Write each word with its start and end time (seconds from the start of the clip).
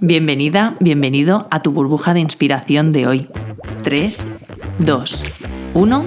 Bienvenida, 0.00 0.76
bienvenido 0.78 1.48
a 1.50 1.60
tu 1.60 1.72
burbuja 1.72 2.14
de 2.14 2.20
inspiración 2.20 2.92
de 2.92 3.08
hoy. 3.08 3.28
3, 3.82 4.36
2, 4.78 5.22
1. 5.74 6.06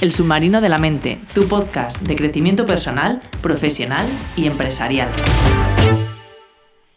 El 0.00 0.12
submarino 0.12 0.62
de 0.62 0.68
la 0.70 0.78
mente, 0.78 1.20
tu 1.34 1.46
podcast 1.46 2.00
de 2.00 2.16
crecimiento 2.16 2.64
personal, 2.64 3.20
profesional 3.42 4.06
y 4.34 4.46
empresarial. 4.46 5.10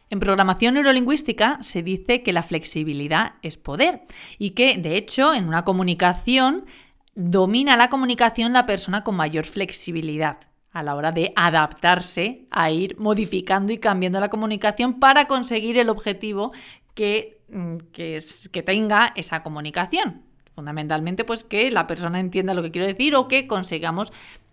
En 0.10 0.22
programación 0.22 0.76
neurolingüística 0.76 1.58
se 1.62 1.84
dice 1.84 2.24
que 2.24 2.32
la 2.32 2.44
flexibilidad 2.44 3.34
es 3.42 3.58
poder 3.58 4.04
y 4.40 4.52
que, 4.52 4.78
de 4.78 4.96
hecho, 4.96 5.34
en 5.34 5.50
una 5.50 5.66
comunicación 5.66 6.66
domina 7.14 7.76
la 7.76 7.90
comunicación 7.90 8.54
la 8.54 8.66
persona 8.66 9.04
con 9.04 9.18
mayor 9.18 9.44
flexibilidad 9.44 10.38
a 10.78 10.84
la 10.84 10.96
hora 10.96 11.12
de 11.12 11.32
adaptarse 11.36 12.46
a 12.52 12.70
ir 12.70 13.00
modificando 13.00 13.74
y 13.74 13.80
cambiando 13.80 14.20
la 14.20 14.30
comunicación 14.30 15.00
para 15.00 15.26
conseguir 15.26 15.78
el 15.80 15.90
objetivo 15.90 16.52
que, 16.94 17.40
mm, 17.50 17.78
que, 17.92 18.20
que 18.52 18.64
tenga 18.64 19.12
esa 19.16 19.42
comunicación. 19.42 20.22
Fundamentalmente, 20.54 21.24
pues 21.24 21.44
que 21.44 21.72
la 21.72 21.88
persona 21.88 22.20
entienda 22.20 22.54
lo 22.54 22.64
que 22.64 22.72
quiero 22.72 22.88
decir 22.88 23.16
o 23.16 23.28
que 23.28 23.48
consigamos 23.48 24.12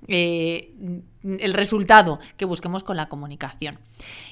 eh, 0.08 0.74
el 1.22 1.52
resultado 1.52 2.18
que 2.36 2.44
busquemos 2.44 2.84
con 2.84 2.96
la 2.96 3.08
comunicación. 3.08 3.78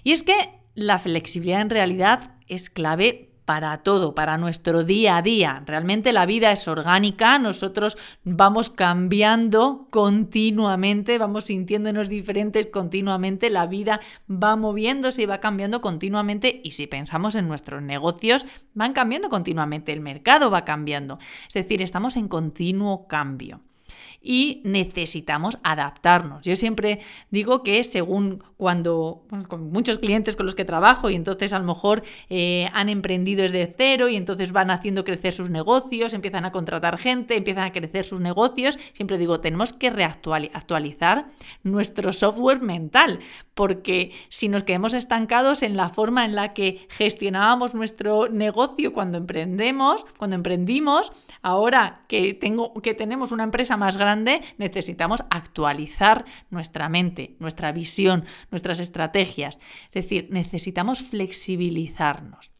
Y 0.03 0.13
es 0.13 0.23
que 0.23 0.35
la 0.75 0.99
flexibilidad 0.99 1.61
en 1.61 1.71
realidad 1.71 2.33
es 2.49 2.71
clave 2.71 3.32
para 3.45 3.79
todo, 3.79 4.15
para 4.15 4.39
nuestro 4.39 4.85
día 4.85 5.17
a 5.17 5.23
día. 5.23 5.63
Realmente 5.67 6.13
la 6.13 6.27
vida 6.27 6.53
es 6.53 6.69
orgánica, 6.69 7.39
nosotros 7.39 7.99
vamos 8.25 8.71
cambiando 8.71 9.87
continuamente, 9.91 11.19
vamos 11.19 11.45
sintiéndonos 11.45 12.09
diferentes 12.09 12.67
continuamente, 12.67 13.51
la 13.51 13.67
vida 13.67 14.01
va 14.31 14.57
moviéndose 14.57 15.23
y 15.23 15.27
va 15.27 15.41
cambiando 15.41 15.81
continuamente 15.81 16.61
y 16.63 16.71
si 16.71 16.87
pensamos 16.87 17.35
en 17.35 17.49
nuestros 17.49 17.83
negocios, 17.83 18.47
van 18.75 18.93
cambiando 18.93 19.29
continuamente, 19.29 19.93
el 19.93 20.01
mercado 20.01 20.51
va 20.51 20.65
cambiando. 20.65 21.19
Es 21.49 21.55
decir, 21.55 21.83
estamos 21.83 22.17
en 22.17 22.29
continuo 22.29 23.07
cambio 23.09 23.61
y 24.23 24.61
necesitamos 24.65 25.59
adaptarnos. 25.63 26.43
Yo 26.43 26.57
siempre 26.57 27.01
digo 27.31 27.63
que 27.63 27.83
según 27.83 28.43
cuando, 28.57 29.25
con 29.49 29.73
muchos 29.73 29.99
clientes 29.99 30.37
con 30.37 30.47
los 30.47 30.55
que 30.55 30.65
trabajo 30.65 31.11
y 31.11 31.17
entonces 31.17 31.53
a 31.53 31.59
lo 31.59 31.65
mejor 31.65 32.05
eh, 32.31 32.69
han 32.73 32.89
emprendido 32.89 33.43
desde 33.43 33.75
cero 33.77 34.09
y 34.09 34.15
entonces 34.15 34.53
van 34.53 34.71
haciendo 34.71 35.05
crecer 35.05 35.33
sus 35.33 35.51
negocios, 35.51 36.15
empiezan 36.15 36.45
a 36.45 36.53
contratar 36.53 36.97
gente, 36.97 37.37
empiezan 37.37 37.65
a 37.65 37.73
crecer 37.73 38.05
sus 38.05 38.21
negocios, 38.21 38.79
siempre 38.93 39.19
digo, 39.19 39.41
tenemos 39.41 39.73
que 39.73 39.91
reactualizar 39.91 41.27
nuestro 41.65 42.13
software 42.13 42.61
mental, 42.61 43.19
porque 43.55 44.13
si 44.29 44.49
nos 44.49 44.63
quedamos 44.63 44.95
estancados 44.95 45.63
en 45.63 45.77
la 45.77 45.89
forma 45.89 46.25
en 46.25 46.37
la 46.37 46.55
que 46.55 46.87
gestionábamos 46.89 47.75
nuestro 47.75 48.29
negocio 48.29 48.93
cuando 48.93 49.19
emprendemos, 49.19 50.07
cuando 50.17 50.37
emprendimos, 50.37 51.13
ahora 51.43 52.05
que, 52.07 52.35
tengo, 52.35 52.73
que 52.75 52.95
tenemos 52.95 53.33
una 53.33 53.43
empresa 53.43 53.77
más 53.77 53.97
grande, 53.97 54.12
necesitamos 54.59 55.23
actualizar 55.31 56.25
nuestra 56.51 56.89
mente, 56.89 57.37
nuestra 57.39 57.73
visión, 57.73 58.25
nuestras 58.51 58.81
estrategias. 58.81 59.59
Es 59.87 59.95
decir, 59.95 60.29
necesitamos 60.31 61.03
flexibilizarnos. 61.03 62.53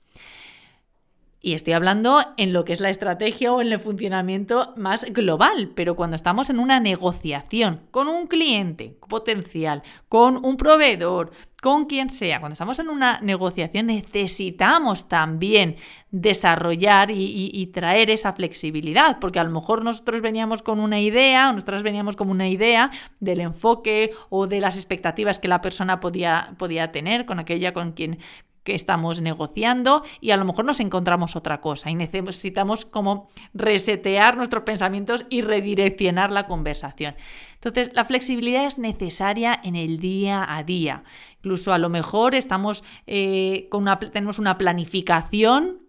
Y 1.45 1.55
estoy 1.55 1.73
hablando 1.73 2.25
en 2.37 2.53
lo 2.53 2.65
que 2.65 2.73
es 2.73 2.81
la 2.81 2.89
estrategia 2.89 3.53
o 3.53 3.61
en 3.61 3.73
el 3.73 3.81
funcionamiento 3.81 4.75
más 4.77 5.05
global, 5.07 5.73
pero 5.75 5.97
cuando 5.97 6.15
estamos 6.15 6.49
en 6.51 6.61
una 6.61 6.79
negociación 6.79 7.81
con 7.91 8.07
un 8.07 8.29
cliente 8.29 8.97
potencial, 9.09 9.83
con 10.09 10.45
un 10.45 10.57
proveedor, 10.57 11.33
con 11.61 11.87
quien 11.87 12.11
sea, 12.11 12.39
cuando 12.39 12.53
estamos 12.53 12.79
en 12.79 12.89
una 12.89 13.19
negociación 13.21 13.87
necesitamos 13.87 15.09
también 15.09 15.77
desarrollar 16.13 17.11
y, 17.11 17.67
traer 17.73 18.11
esa 18.11 18.35
flexibilidad, 18.35 19.19
porque 19.19 19.41
a 19.41 19.45
lo 19.45 19.51
mejor 19.51 19.85
nosotros 19.85 20.21
veníamos 20.21 20.63
con 20.63 20.79
una 20.79 21.01
idea, 21.01 21.51
o 21.51 21.53
nosotras 21.55 21.83
veníamos 21.83 22.15
con 22.15 22.31
una 22.31 22.49
idea 22.49 22.93
del 23.19 23.41
enfoque 23.41 24.13
o 24.29 24.47
de 24.47 24.61
las 24.61 24.77
expectativas 24.77 25.41
que 25.41 25.49
la 25.49 25.61
persona 25.61 25.99
podía, 25.99 26.55
podía 26.57 26.93
tener 26.93 27.27
con 27.27 27.41
aquella 27.41 27.73
con 27.73 27.93
quien 27.93 28.19
que 28.65 28.75
estamos 28.75 29.21
negociando 29.21 30.03
y 30.21 30.31
a 30.31 30.37
lo 30.37 30.45
mejor 30.45 30.65
nos 30.65 30.81
encontramos 30.81 31.37
otra 31.37 31.61
cosa 31.61 31.91
y 31.91 31.95
necesitamos 31.95 32.85
como 32.85 33.29
resetear 33.55 34.37
nuestros 34.37 34.65
pensamientos 34.65 35.27
y 35.31 35.41
redireccionar 35.41 36.33
la 36.33 36.47
conversación. 36.47 37.15
Entonces, 37.55 37.91
la 37.95 38.05
flexibilidad 38.05 38.67
es 38.67 38.79
necesaria 38.79 39.59
en 39.63 39.77
el 39.77 39.99
día 39.99 40.45
a 40.49 40.65
día. 40.65 41.05
Incluso 41.37 41.73
a 41.73 41.79
lo 41.79 41.89
mejor 41.89 42.35
estamos 42.35 42.83
eh, 43.07 43.69
con 43.71 43.83
una, 43.83 43.99
tenemos 43.99 44.39
una 44.39 44.59
planificación 44.59 45.83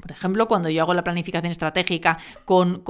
por 0.00 0.12
ejemplo, 0.12 0.46
cuando 0.46 0.68
yo 0.68 0.82
hago 0.82 0.94
la 0.94 1.02
planificación 1.04 1.50
estratégica 1.50 2.18
con, 2.44 2.82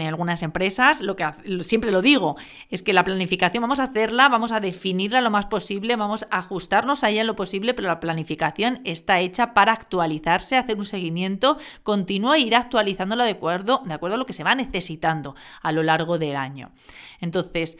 algunas 0.00 0.42
empresas, 0.42 1.00
lo 1.00 1.16
que 1.16 1.28
siempre 1.60 1.90
lo 1.90 2.00
digo, 2.00 2.36
es 2.70 2.82
que 2.82 2.92
la 2.92 3.04
planificación 3.04 3.60
vamos 3.60 3.80
a 3.80 3.84
hacerla, 3.84 4.28
vamos 4.28 4.52
a 4.52 4.60
definirla 4.60 5.20
lo 5.20 5.30
más 5.30 5.46
posible, 5.46 5.96
vamos 5.96 6.26
a 6.30 6.38
ajustarnos 6.38 7.04
a 7.04 7.10
ella 7.10 7.24
lo 7.24 7.36
posible, 7.36 7.74
pero 7.74 7.88
la 7.88 8.00
planificación 8.00 8.80
está 8.84 9.20
hecha 9.20 9.52
para 9.52 9.72
actualizarse, 9.72 10.56
hacer 10.56 10.76
un 10.76 10.86
seguimiento 10.86 11.58
continuo 11.82 12.34
e 12.34 12.40
ir 12.40 12.54
actualizándola 12.54 13.24
de 13.24 13.32
acuerdo, 13.32 13.82
de 13.84 13.94
acuerdo 13.94 14.14
a 14.14 14.18
lo 14.18 14.26
que 14.26 14.32
se 14.32 14.44
va 14.44 14.54
necesitando 14.54 15.34
a 15.60 15.72
lo 15.72 15.82
largo 15.82 16.18
del 16.18 16.36
año. 16.36 16.72
Entonces, 17.20 17.78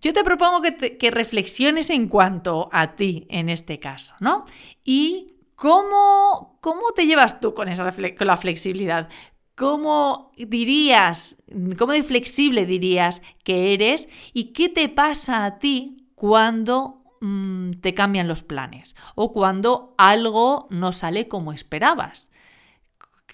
yo 0.00 0.14
te 0.14 0.24
propongo 0.24 0.62
que, 0.62 0.96
que 0.96 1.10
reflexiones 1.10 1.90
en 1.90 2.08
cuanto 2.08 2.70
a 2.72 2.94
ti 2.94 3.26
en 3.28 3.50
este 3.50 3.78
caso, 3.78 4.14
¿no? 4.18 4.46
Y 4.82 5.26
¿Cómo, 5.60 6.56
cómo 6.62 6.92
te 6.96 7.04
llevas 7.04 7.38
tú 7.38 7.52
con, 7.52 7.68
esa, 7.68 7.92
con 8.16 8.26
la 8.26 8.38
flexibilidad? 8.38 9.10
¿Cómo 9.54 10.32
dirías, 10.38 11.36
cómo 11.78 11.92
de 11.92 12.02
flexible 12.02 12.64
dirías 12.64 13.20
que 13.44 13.74
eres 13.74 14.08
y 14.32 14.54
qué 14.54 14.70
te 14.70 14.88
pasa 14.88 15.44
a 15.44 15.58
ti 15.58 16.08
cuando 16.14 17.04
mm, 17.20 17.72
te 17.72 17.92
cambian 17.92 18.26
los 18.26 18.42
planes 18.42 18.96
o 19.14 19.34
cuando 19.34 19.94
algo 19.98 20.66
no 20.70 20.92
sale 20.92 21.28
como 21.28 21.52
esperabas? 21.52 22.30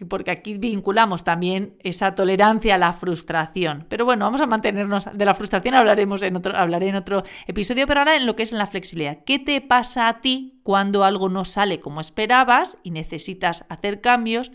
Porque 0.04 0.30
aquí 0.30 0.58
vinculamos 0.58 1.24
también 1.24 1.76
esa 1.80 2.14
tolerancia 2.14 2.74
a 2.74 2.78
la 2.78 2.92
frustración. 2.92 3.86
Pero 3.88 4.04
bueno, 4.04 4.24
vamos 4.24 4.40
a 4.40 4.46
mantenernos 4.46 5.08
de 5.12 5.24
la 5.24 5.34
frustración, 5.34 5.74
hablaremos 5.74 6.22
en 6.22 6.36
otro, 6.36 6.56
hablaré 6.56 6.88
en 6.88 6.96
otro 6.96 7.22
episodio, 7.46 7.86
pero 7.86 8.00
ahora 8.00 8.16
en 8.16 8.26
lo 8.26 8.36
que 8.36 8.42
es 8.42 8.52
en 8.52 8.58
la 8.58 8.66
flexibilidad. 8.66 9.18
¿Qué 9.24 9.38
te 9.38 9.60
pasa 9.60 10.08
a 10.08 10.20
ti 10.20 10.60
cuando 10.62 11.04
algo 11.04 11.28
no 11.28 11.44
sale 11.44 11.80
como 11.80 12.00
esperabas 12.00 12.76
y 12.82 12.90
necesitas 12.90 13.64
hacer 13.68 14.00
cambios? 14.00 14.52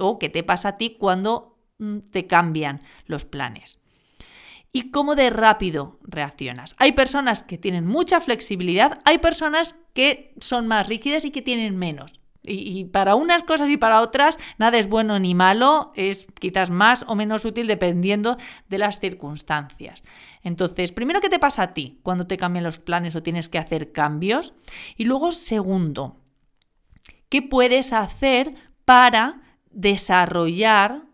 ¿O 0.00 0.18
qué 0.18 0.28
te 0.28 0.42
pasa 0.42 0.70
a 0.70 0.76
ti 0.76 0.96
cuando 0.98 1.58
mm, 1.78 1.98
te 2.10 2.26
cambian 2.26 2.80
los 3.06 3.24
planes? 3.24 3.78
y 4.76 4.90
cómo 4.90 5.14
de 5.14 5.30
rápido 5.30 6.00
reaccionas. 6.02 6.74
Hay 6.78 6.92
personas 6.92 7.44
que 7.44 7.58
tienen 7.58 7.86
mucha 7.86 8.20
flexibilidad, 8.20 8.98
hay 9.04 9.18
personas 9.18 9.76
que 9.94 10.34
son 10.40 10.66
más 10.66 10.88
rígidas 10.88 11.24
y 11.24 11.30
que 11.30 11.42
tienen 11.42 11.76
menos. 11.76 12.23
Y, 12.46 12.84
para 12.86 13.14
unas 13.14 13.42
cosas 13.42 13.70
y 13.70 13.78
para 13.78 14.02
otras, 14.02 14.38
nada 14.58 14.76
es 14.76 14.88
bueno 14.88 15.18
ni 15.18 15.34
malo, 15.34 15.92
es 15.96 16.26
quizás 16.38 16.70
más 16.70 17.04
o 17.08 17.14
menos 17.14 17.44
útil 17.46 17.66
dependiendo 17.66 18.36
de 18.68 18.78
las 18.78 19.00
circunstancias. 19.00 20.02
Entonces, 20.42 20.92
primero, 20.92 21.20
¿qué 21.20 21.30
te 21.30 21.38
pasa 21.38 21.62
a 21.62 21.72
ti 21.72 22.00
cuando 22.02 22.26
te 22.26 22.36
cambian 22.36 22.64
los 22.64 22.78
planes 22.78 23.16
o 23.16 23.22
tienes 23.22 23.48
que 23.48 23.58
hacer 23.58 23.92
cambios? 23.92 24.52
Y 24.96 25.06
luego, 25.06 25.32
segundo, 25.32 26.20
¿qué 27.30 27.40
puedes 27.40 27.94
hacer 27.94 28.50
para 28.84 29.40
desarrollar 29.70 31.06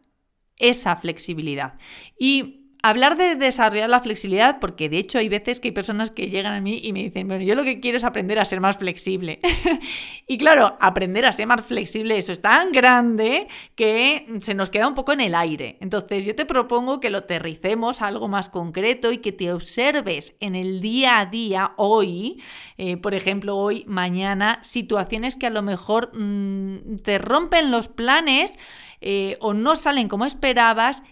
esa 0.57 0.97
flexibilidad? 0.97 1.75
Y 2.19 2.60
hablar 2.83 3.17
de 3.17 3.37
desarrollar 3.37 3.91
la 3.91 4.01
flexibilidad, 4.01 4.59
porque 4.61 4.89
de 4.89 4.99
hecho 4.99 5.19
hay 5.19 5.29
veces 5.29 5.61
que 5.61 5.69
hay 5.69 5.73
personas 5.73 6.11
que 6.11 6.29
llegan 6.29 6.55
a 6.55 6.61
mí 6.61 6.81
y 6.83 6.93
me 6.93 7.03
dicen, 7.03 7.29
bueno, 7.29 7.45
yo 7.45 7.55
lo 7.55 7.65
que 7.65 7.81
quiero 7.81 7.97
es 7.97 8.05
aprender 8.05 8.39
a 8.39 8.45
ser 8.45 8.61
más 8.61 8.79
flexible. 8.79 9.41
y 10.27 10.39
claro, 10.39 10.77
aprender 10.81 11.27
a 11.27 11.33
ser 11.33 11.47
más 11.47 11.65
flexible, 11.65 12.17
eso 12.17 12.33
es 12.33 12.41
tan 12.41 12.73
grande 12.73 13.49
que 13.75 14.27
se 14.41 14.55
nos 14.55 14.71
queda 14.71 14.89
un 14.89 14.95
poco 14.95 15.13
en 15.13 15.21
el 15.21 15.35
aire. 15.35 15.77
Entonces 15.81 16.25
yo 16.25 16.35
te 16.35 16.47
propongo 16.47 17.01
que 17.01 17.11
lo 17.11 17.19
aterricemos 17.19 18.03
a 18.03 18.07
algo 18.07 18.29
más 18.29 18.49
concreto 18.49 19.13
y 19.13 19.19
que 19.19 19.33
te 19.33 19.53
observes 19.53 20.37
en 20.41 20.55
el 20.55 20.81
día 20.81 21.21
a 21.21 21.27
día, 21.27 21.73
hoy, 21.77 22.43
eh, 22.79 22.97
por 22.97 23.15
ejemplo, 23.15 23.57
hoy, 23.57 23.85
mañana, 23.87 24.61
situaciones 24.63 25.37
que 25.37 25.47
a 25.47 25.51
lo 25.51 25.63
mejor 25.63 26.11
mm, 26.15 26.97
te 27.03 27.19
rompen 27.19 27.71
los 27.71 27.89
planes 27.89 28.59
eh, 29.01 29.37
o 29.41 29.55
no 29.55 29.77
salen 29.77 30.09
como 30.09 30.25
esperabas 30.25 31.03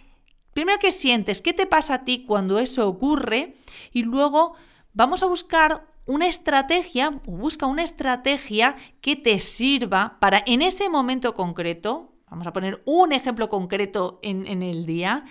Primero, 0.59 0.81
¿qué 0.81 0.91
sientes? 0.91 1.41
¿Qué 1.41 1.53
te 1.53 1.67
pasa 1.67 1.95
a 1.95 2.05
ti 2.05 2.25
cuando 2.27 2.59
eso 2.59 2.89
ocurre? 2.89 3.55
Y 3.93 4.03
luego 4.03 4.55
vamos 4.93 5.23
a 5.23 5.27
buscar 5.27 5.87
una 6.05 6.27
estrategia, 6.27 7.11
busca 7.11 7.67
una 7.67 7.85
estrategia 7.85 8.75
que 9.01 9.15
te 9.15 9.39
sirva 9.39 10.19
para 10.19 10.43
en 10.45 10.63
ese 10.63 10.89
momento 10.89 11.33
concreto, 11.33 12.13
vamos 12.29 12.45
a 12.49 12.53
poner 12.53 12.83
un 12.87 13.13
ejemplo 13.13 13.49
concreto 13.49 14.19
en, 14.25 14.65
el 14.65 14.85
día, 14.85 15.27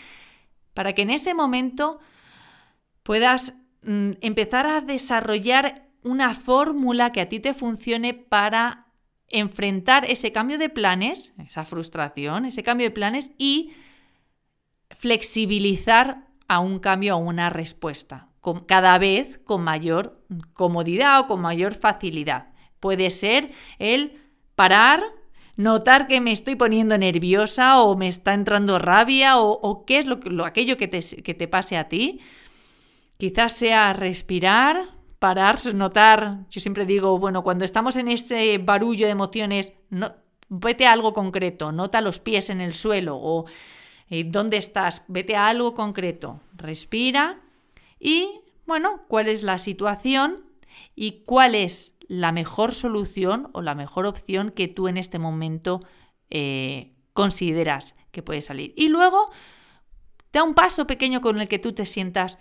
para 0.73 0.93
que 0.93 1.01
en 1.01 1.09
ese 1.09 1.33
momento 1.33 1.99
puedas 3.03 3.57
mm, 3.81 4.11
empezar 4.21 4.65
a 4.65 4.79
desarrollar 4.79 5.89
una 6.03 6.35
fórmula 6.35 7.11
que 7.11 7.19
a 7.19 7.27
ti 7.27 7.41
te 7.41 7.53
funcione 7.53 8.13
para 8.13 8.93
enfrentar 9.27 10.05
ese 10.05 10.31
cambio 10.31 10.57
de 10.57 10.69
planes, 10.69 11.33
esa 11.45 11.65
frustración, 11.65 12.45
ese 12.45 12.63
cambio 12.63 12.87
de 12.87 12.91
planes 12.91 13.33
y 13.37 13.73
flexibilizar 14.89 16.27
a 16.47 16.59
un 16.59 16.79
cambio, 16.79 17.13
a 17.13 17.17
una 17.17 17.49
respuesta, 17.49 18.29
cada 18.65 18.97
vez 18.97 19.39
con 19.43 19.63
mayor 19.63 20.21
comodidad 20.53 21.19
o 21.19 21.27
con 21.27 21.41
mayor 21.41 21.75
facilidad. 21.75 22.53
Puede 22.79 23.09
ser 23.09 23.51
el 23.79 24.21
parar, 24.55 25.03
notar 25.57 26.07
que 26.07 26.21
me 26.21 26.31
estoy 26.31 26.55
poniendo 26.55 26.97
nerviosa 26.97 27.81
o 27.81 27.97
me 27.97 28.07
está 28.07 28.33
entrando 28.33 28.79
rabia 28.79 29.39
o, 29.39 29.85
qué 29.85 29.97
es 29.97 30.05
lo 30.05 30.45
aquello 30.45 30.77
que 30.77 30.87
te, 30.87 30.99
que 31.21 31.33
te 31.33 31.47
pase 31.47 31.77
a 31.77 31.89
ti. 31.89 32.21
Quizás 33.17 33.53
sea 33.53 33.93
respirar, 33.93 34.97
parar, 35.19 35.57
notar, 35.73 36.45
yo 36.49 36.61
siempre 36.61 36.85
digo, 36.85 37.17
bueno, 37.17 37.43
cuando 37.43 37.65
estamos 37.65 37.95
en 37.97 38.07
ese 38.07 38.59
barullo 38.59 39.07
de 39.07 39.11
emociones, 39.11 39.73
no, 39.89 40.13
vete 40.49 40.85
a 40.85 40.93
algo 40.93 41.13
concreto, 41.13 41.71
nota 41.71 42.01
los 42.01 42.19
pies 42.19 42.49
en 42.49 42.61
el 42.61 42.73
suelo 42.73 43.17
o 43.19 43.45
eh, 44.09 44.23
dónde 44.25 44.57
estás, 44.57 45.03
vete 45.07 45.35
a 45.35 45.47
algo 45.47 45.73
concreto, 45.73 46.41
respira 46.55 47.41
y, 47.99 48.41
bueno, 48.65 49.01
cuál 49.07 49.27
es 49.27 49.43
la 49.43 49.57
situación 49.57 50.45
y 50.95 51.23
cuál 51.25 51.55
es 51.55 51.95
la 52.07 52.31
mejor 52.31 52.73
solución 52.73 53.49
o 53.53 53.61
la 53.61 53.75
mejor 53.75 54.05
opción 54.05 54.51
que 54.51 54.67
tú 54.67 54.87
en 54.87 54.97
este 54.97 55.19
momento 55.19 55.81
eh, 56.29 56.93
consideras 57.13 57.95
que 58.11 58.21
puede 58.21 58.41
salir. 58.41 58.73
Y 58.75 58.87
luego, 58.89 59.29
da 60.31 60.43
un 60.43 60.53
paso 60.53 60.87
pequeño 60.87 61.21
con 61.21 61.39
el 61.39 61.47
que 61.47 61.59
tú 61.59 61.73
te 61.73 61.85
sientas 61.85 62.37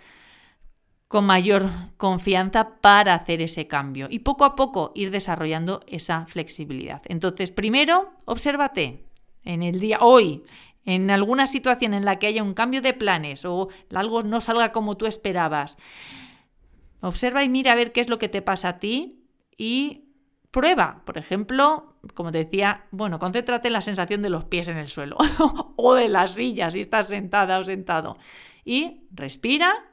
con 1.07 1.25
mayor 1.25 1.69
confianza 1.95 2.81
para 2.81 3.13
hacer 3.13 3.41
ese 3.41 3.67
cambio 3.67 4.07
y 4.09 4.19
poco 4.19 4.43
a 4.43 4.55
poco 4.55 4.91
ir 4.93 5.09
desarrollando 5.09 5.81
esa 5.87 6.25
flexibilidad. 6.25 7.01
Entonces, 7.05 7.51
primero, 7.51 8.11
obsérvate 8.25 9.05
en 9.43 9.63
el 9.63 9.79
día 9.79 9.99
hoy, 10.01 10.43
en 10.87 11.11
alguna 11.11 11.47
situación 11.47 11.93
en 11.93 12.05
la 12.05 12.17
que 12.17 12.27
haya 12.27 12.41
un 12.41 12.53
cambio 12.53 12.81
de 12.81 12.93
planes 12.93 13.43
o 13.45 13.67
algo 13.93 14.23
no 14.23 14.39
salga 14.39 14.71
como 14.71 14.95
tú 14.95 15.05
esperabas. 15.05 15.77
Observa 17.01 17.43
y 17.43 17.49
mira 17.49 17.73
a 17.73 17.75
ver 17.75 17.91
qué 17.91 17.99
es 17.99 18.09
lo 18.09 18.17
que 18.17 18.29
te 18.29 18.41
pasa 18.41 18.69
a 18.69 18.77
ti 18.77 19.25
y 19.57 20.05
prueba. 20.49 21.03
Por 21.05 21.17
ejemplo, 21.17 21.97
como 22.13 22.31
te 22.31 22.45
decía, 22.45 22.85
bueno, 22.91 23.19
concéntrate 23.19 23.67
en 23.67 23.73
la 23.73 23.81
sensación 23.81 24.21
de 24.21 24.29
los 24.29 24.45
pies 24.45 24.69
en 24.69 24.77
el 24.77 24.87
suelo 24.87 25.17
o 25.75 25.93
de 25.93 26.07
la 26.07 26.25
silla 26.25 26.71
si 26.71 26.79
estás 26.79 27.09
sentada 27.09 27.59
o 27.59 27.65
sentado. 27.65 28.17
Y 28.63 29.07
respira 29.11 29.91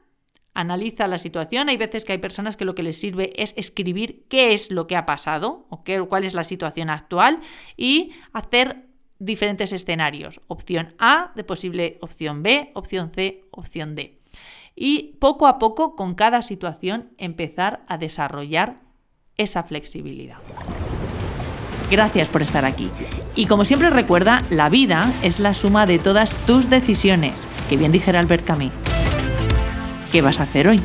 analiza 0.55 1.09
la 1.09 1.19
situación. 1.19 1.69
Hay 1.69 1.77
veces 1.77 2.05
que 2.05 2.13
hay 2.13 2.19
personas 2.19 2.57
que 2.57 2.65
lo 2.65 2.77
que 2.77 2.85
les 2.85 2.97
sirve 2.97 3.33
es 3.35 3.53
escribir 3.57 4.27
qué 4.29 4.53
es 4.53 4.71
lo 4.71 4.87
que 4.87 4.95
ha 4.95 5.05
pasado 5.05 5.67
o 5.71 5.83
qué, 5.83 6.01
cuál 6.03 6.23
es 6.23 6.35
la 6.35 6.45
situación 6.45 6.89
actual 6.89 7.41
y 7.77 8.13
hacer 8.33 8.87
diferentes 9.19 9.73
escenarios. 9.73 10.41
Opción 10.49 10.95
A 10.99 11.33
de 11.35 11.45
posible 11.45 11.99
opción 12.01 12.43
B, 12.43 12.71
opción 12.75 13.11
C, 13.15 13.45
opción 13.51 13.95
D. 13.95 14.17
Y 14.77 15.17
poco 15.21 15.47
a 15.47 15.59
poco, 15.59 15.95
con 15.95 16.15
cada 16.15 16.43
situación, 16.43 17.11
empezar 17.19 17.85
a 17.89 17.97
desarrollar 17.97 18.81
esa 19.37 19.63
flexibilidad. 19.63 20.39
Gracias 21.91 22.29
por 22.29 22.43
estar 22.43 22.65
aquí. 22.65 22.91
Y 23.37 23.47
como 23.47 23.65
siempre 23.65 23.91
recuerda, 23.91 24.43
la 24.51 24.69
vida 24.69 25.13
es 25.23 25.39
la 25.39 25.55
suma 25.55 25.87
de 25.87 25.99
todas 25.99 26.39
tus 26.47 26.71
decisiones, 26.71 27.47
que 27.69 27.77
bien 27.77 27.93
dijera 27.93 28.21
Albert 28.21 28.45
Camus. 28.45 28.73
¿Qué 30.11 30.23
vas 30.23 30.41
a 30.41 30.45
hacer 30.45 30.69
hoy? 30.69 30.81